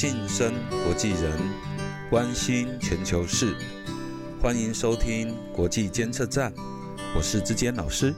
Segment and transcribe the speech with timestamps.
[0.00, 1.38] 晋升国际人，
[2.08, 3.54] 关心全球事，
[4.40, 6.50] 欢迎收听国际监测站，
[7.14, 8.14] 我是志坚老师。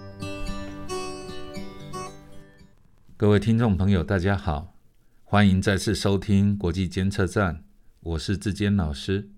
[3.16, 4.76] 各位听众朋友，大家好，
[5.24, 7.64] 欢迎再次收听国际监测站，
[7.98, 9.28] 我是志坚老师。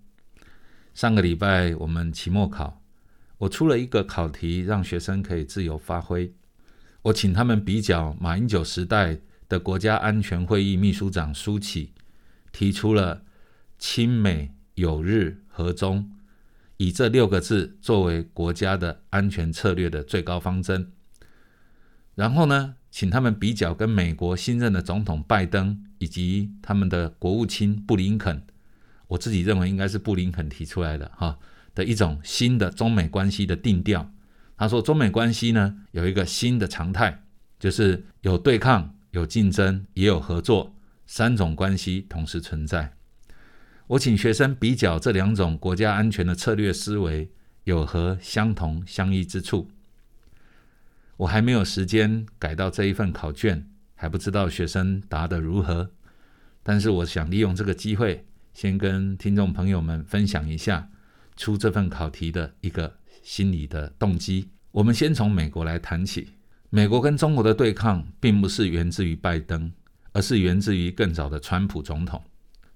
[0.93, 2.83] 上个礼拜我们期末考，
[3.39, 6.35] 我出了一个考题，让学生可以自由发挥。
[7.01, 9.19] 我请他们比较马英九时代
[9.49, 11.95] 的国家安全会议秘书长苏启
[12.55, 13.25] 提出了
[13.81, 16.13] 亲美友日和中，
[16.77, 20.93] 以这六个字作为国家的安全策略的最高方针。
[22.15, 28.47] 然后呢，请他们比较跟美国新任的总统拜登以及他们的国务卿布林肯，
[29.09, 31.37] 我自己认为应该是布林肯提出来的哈
[31.75, 34.09] 的一种新的中美关系的定调。
[34.57, 37.25] 他说，中美关系呢有一个新的常态，
[37.59, 40.74] 就是有对抗、有竞争，也有合作，
[41.07, 42.95] 三种关系同时存在。
[43.87, 47.31] 我请学生比较这两种国家安全的策略思维
[47.65, 49.71] 有何相同相异之处。
[51.17, 55.91] 我还没有时间改到这一份考卷，还不知道学生答得如何。
[56.63, 60.91] 但是我想利用这个机会，先跟听众朋友们分享一下
[61.37, 62.99] 出这份考题的一个。
[63.23, 66.29] 心理的动机，我们先从美国来谈起。
[66.69, 69.73] 美国跟中国的对抗，并不是源自于拜登，
[70.15, 72.23] 而是源自于更早的川普总统。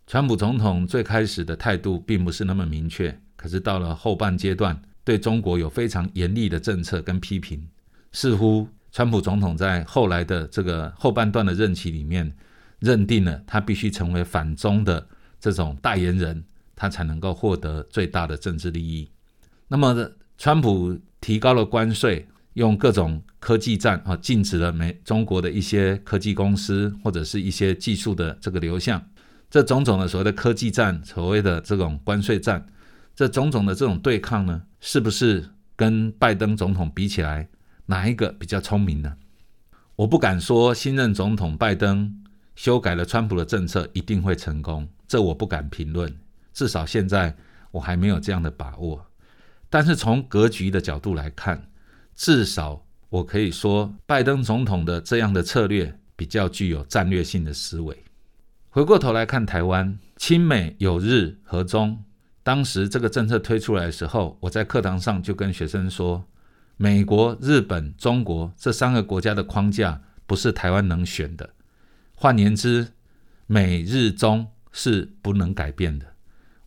[0.06, 7.66] 川普总统最开始的态度并不是那么明确，可是到了后半阶段，对中国有非常严厉的政策跟批评。
[8.10, 12.34] 似乎川普总统在后来的这个后半段的任期里面，
[12.80, 15.06] 认定了他必须成为反中的
[15.38, 16.42] 这种代言人，
[16.74, 19.08] 他才能够获得最大的政治利益。
[19.68, 22.26] 那么，川普提高了关税，
[22.58, 29.02] 用各种科技战啊，禁止了美中国的一些科技公司或者是一些技术的这个流向。
[29.48, 32.66] 这种种的所谓的科技战，所谓的这种关税战，
[33.14, 37.48] 这种种的这种对抗呢，是不是跟拜登总统比起来，
[37.86, 39.16] 哪一个比较聪明呢？
[39.96, 42.22] 我不敢说新任总统拜登
[42.56, 46.14] 修改了川普的政策一定会成功，这我不敢评论。
[46.52, 47.34] 至少现在
[47.70, 49.06] 我还没有这样的把握。
[49.70, 51.68] 但是从格局的角度来看，
[52.18, 57.96] 至少我可以说，拜登总统的这样的策略比较具有战略性的思维。
[58.70, 62.02] 回过头来看台湾，亲美友日和中，
[62.42, 66.24] 当时这个政策推出来的时候，我在课堂上就跟学生说，
[66.76, 71.48] 美国、日本、中国这三个国家的框架不是台湾能选的。
[72.16, 72.88] 换言之，
[73.46, 76.06] 美日中是不能改变的。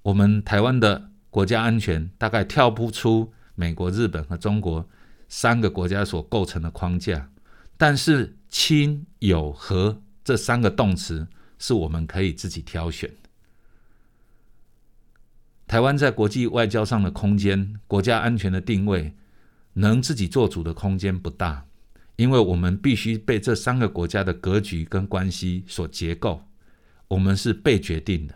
[0.04, 1.10] 我们台湾的。
[1.32, 4.86] 国家安全大概跳不出美国、日本和中国
[5.34, 7.32] 三个国家所构成的框架，
[7.78, 11.26] 但是亲、友、和这三个动词
[11.58, 13.10] 是我们可以自己挑选。
[15.66, 19.16] 台湾在国际外交上的空间、国家安全的定位，
[19.72, 21.66] 能自己做主的空间不大，
[22.18, 26.44] 因为我们必须被这三个国家的格局跟关系所结构，
[27.08, 28.36] 我们是被决定的。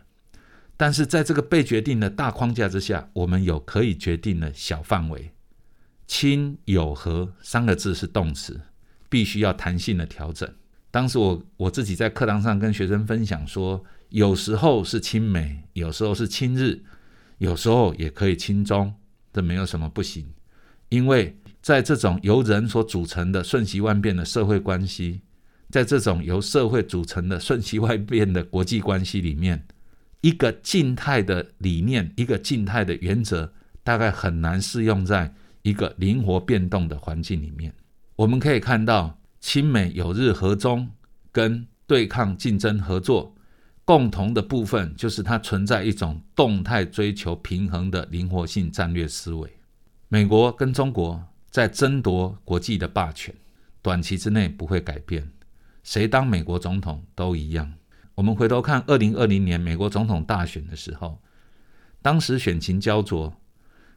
[0.78, 5.34] 但是在这个被决定的大框架之下，我们有可以决定的小范围。
[6.07, 8.61] 亲友和三个字是动词，
[9.09, 10.49] 必须要弹性的调整。
[10.91, 16.83] 当时我我自己在课堂上跟学生分享说，有时候是亲美，有时候是亲日，
[17.39, 18.93] 有时候也可以亲中，
[19.33, 20.25] 这没有什么不行。
[20.89, 25.22] 因为在这种由人所组成的瞬息万变的社会关系，
[25.69, 29.66] 在这种由社会组成的瞬息万变的国际关系里面。
[30.22, 37.73] 一个静态的理念，一个静态的原则，大概很难适用在一个灵活变动的环境里面。
[38.15, 40.87] 我们可以看到，亲美友日和中
[41.31, 43.35] 跟对抗竞争合作
[43.83, 49.51] 共同的部分，就是它存在一种动态追求平衡的灵活性战略思维。
[50.07, 53.33] 美国跟中国在争夺国际的霸权，
[53.81, 55.27] 短期之内不会改变，
[55.81, 57.73] 谁当美国总统都一样。
[58.13, 61.19] 我们回头看二零二零年美国总统大选的时候，
[62.03, 63.35] 当时选情焦灼，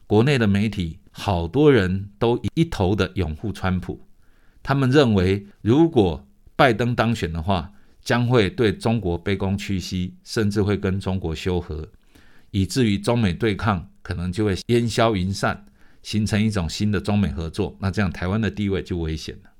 [0.07, 4.01] 国内的媒体好多人都一头的拥护川普，
[4.63, 6.25] 他们认为如果
[6.55, 11.89] 拜登当选的话，将会对中国卑躬屈膝，甚至会跟中国修和，
[12.53, 15.67] 以至于中美对抗可能就会烟消云散，
[16.03, 19.51] 形成一种新的中美合作，那这样台湾的地位就危险了。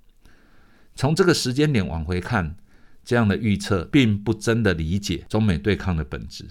[0.95, 2.57] 从这个时间点往回看。
[3.05, 6.45] 这样的预测并不真的理解中美对抗的本质。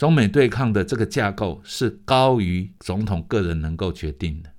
[0.00, 4.50] 中美对抗的这个架构是高于总统个人能够决定的，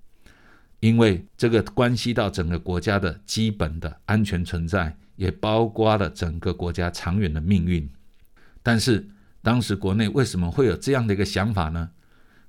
[0.81, 7.89] 因为这个关系到整个国家的基本的安全存在，也包括了整个国家长远的命运。
[8.61, 9.09] 但是
[9.41, 11.89] 当时国内为什么会有这样的一个想法呢？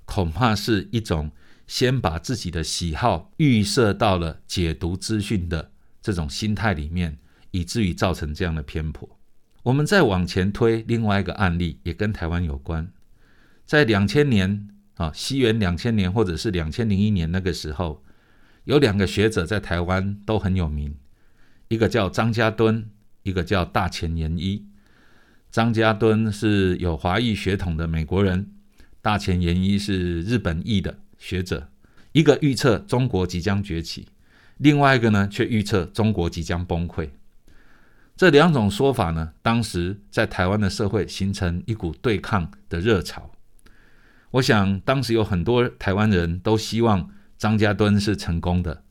[0.04, 1.30] 恐怕是一种
[1.66, 5.70] 先把自己的喜好预设到了解读资讯的
[6.02, 7.16] 这种心态里面，
[7.52, 9.08] 以至于造成这样的偏颇。
[9.64, 12.88] 我们再往前推另外一个案例，也跟台湾有关，
[13.64, 18.02] 在两千年啊，西元两千年或者是两千零一年那个时候，
[18.64, 20.96] 有两个学者在台湾都很有名，
[21.68, 22.90] 一个叫张家敦，
[23.22, 24.66] 一个叫大前研一。
[25.50, 28.50] 张家敦是有华裔血统的美国人。
[29.00, 31.68] 大前研一是日本裔的学者，
[32.12, 34.06] 一个预测中国即将崛起，
[34.58, 37.10] 另外一个呢却预测中国即将崩溃。
[38.16, 43.32] 这两种说法呢，当时在台湾的社会形成一股对抗的热潮。
[44.32, 48.84] 我想当时有很多台湾人都希望张家敦是成功的，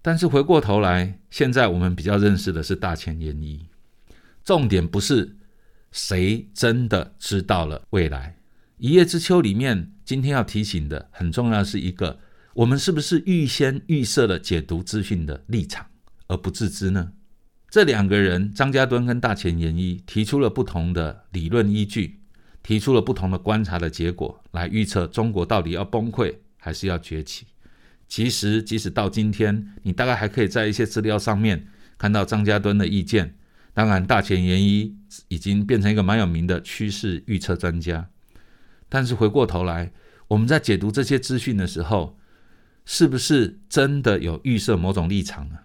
[0.00, 3.66] 但是回过头来，现在我们比较认识的是大前研一。
[4.44, 5.36] 重点不是
[5.92, 8.36] 谁真的知道了未来。
[8.78, 12.18] 一叶知秋里面，今天要提醒的很重要是一个：
[12.54, 15.86] 我们是不是预先预设了解读资讯的立场
[16.26, 17.12] 而不自知呢？
[17.72, 22.20] 这两个人，张家敦跟大前研一，提出了不同的理论依据，
[22.62, 27.46] 提出了不同的观察的结果，来预测中国到底要崩溃还是要崛起。
[28.06, 31.66] 其实，即使到今天，你大概还可以在一些资料上面
[31.96, 33.36] 看到张家敦的意见。
[33.72, 34.94] 当然，大前研一
[35.28, 38.06] 已经变成一个蛮有名的趋势预测专家。
[38.90, 39.90] 但是回过头来，
[40.28, 42.18] 我们在解读这些资讯的时候，
[42.84, 45.60] 是不是真的有预设某种立场呢？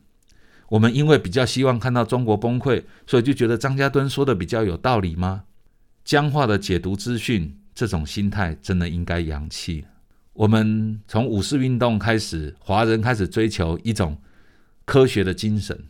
[0.70, 5.44] 我们因为比较希望看到中国崩溃，所以就觉得张家敦说的比较有道理吗？
[6.04, 9.86] 僵化的解读资讯，这种心态真的应该扬弃。
[10.34, 14.18] 我们从五四运动开始，华人开始追求一种
[14.86, 15.86] 科学的精神。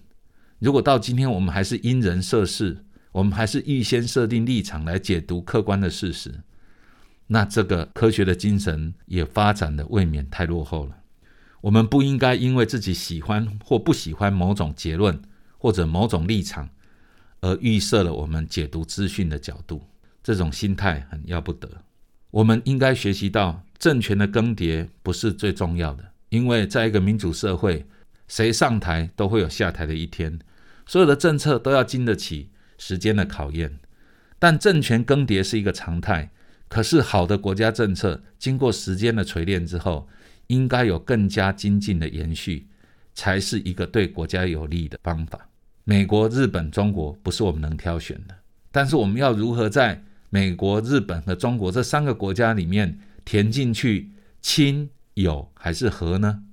[0.60, 6.34] 如果到今天我们还是因人设事，我们还是预先设定立场来解读客观的事实。
[7.28, 10.97] 那这个科学的精神也发展的未免太落后了。
[11.68, 15.22] 我们不应该因为自己喜欢或不喜欢某种结论
[15.58, 16.70] 或者某种立场，
[17.42, 19.84] 而预设了我们解读资讯的角度。
[20.24, 21.70] 这种心态很要不得。
[22.32, 27.86] 我们应该学习到，政权的更迭不是最重要的，因为在一个民主社会，
[28.30, 30.40] 谁上台都会有下台的一天，
[30.86, 33.78] 所有的政策都要经得起时间的考验。
[34.40, 36.32] 但政权更迭是一个常态。
[36.70, 40.08] 可是，好的国家政策经过时间的锤炼之后，
[40.48, 42.68] 应该有更加精进的延续，
[43.14, 45.50] 才是一个对国家有利的方法。
[45.84, 48.36] 美国、日本、中国不是我们能挑选的，
[48.72, 54.12] 但是我们要如何在美国、日本和中国这三个国家里面填进去
[54.42, 56.44] 亲、友还是和呢？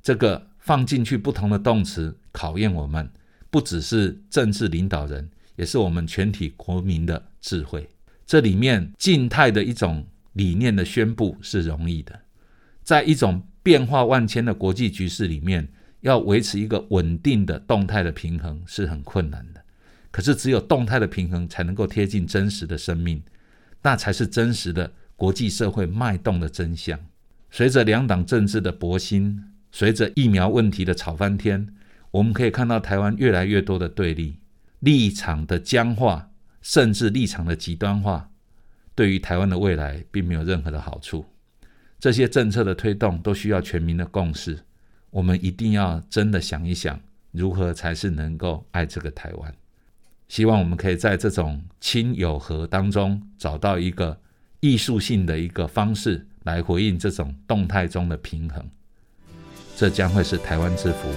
[0.00, 3.10] 这个放进去不同的动词，考验我们
[3.50, 7.88] 不只是政治领导人，也是我们全体国民的智慧。
[8.24, 12.18] 这里面静态的一种理念的宣布是容易的，
[12.82, 15.68] 在一种变化万千的国际局势里面，
[16.00, 19.62] 要维持一个稳定的动态的平衡是很困难的。
[20.10, 23.22] 可是只有动态的平衡才能够贴近真实的生命，
[23.82, 26.98] 那才是真实的国际社会脉动的真相。
[27.50, 31.74] 随着两党政治的博心，随着疫苗问题的吵翻天，
[32.10, 34.36] 我们可以看到台湾越来越多的对立
[34.80, 36.28] 立场的僵化。
[36.64, 38.30] 甚至立场的极端化，
[38.94, 41.24] 对于台湾的未来并没有任何的好处。
[42.02, 44.58] 这些政策的推动都需要全民的共识。
[45.10, 46.98] 我们一定要真的想一想，
[47.30, 49.54] 如何才是能够爱这个台湾。
[50.28, 54.18] 希望我们可以在这种亲友和当中找到一个
[54.58, 58.68] 艺术性的一个方式来回应这种动态中的平衡。
[59.76, 61.08] 这将会是台湾之福。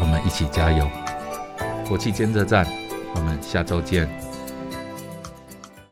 [0.00, 0.90] 我们一起加油！
[1.86, 2.66] 国际监测站。
[3.14, 4.31] 我们下周见。